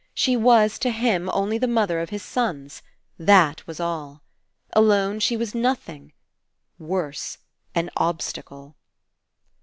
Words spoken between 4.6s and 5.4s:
Alone she